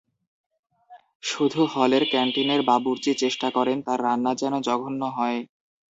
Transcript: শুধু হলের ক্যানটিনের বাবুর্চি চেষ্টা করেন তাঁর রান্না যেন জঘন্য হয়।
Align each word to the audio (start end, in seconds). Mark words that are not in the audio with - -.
শুধু 1.23 1.61
হলের 1.73 2.03
ক্যানটিনের 2.11 2.61
বাবুর্চি 2.63 3.11
চেষ্টা 3.15 3.47
করেন 3.49 3.77
তাঁর 3.81 3.99
রান্না 4.03 4.31
যেন 4.35 4.53
জঘন্য 4.61 5.01
হয়। 5.17 5.39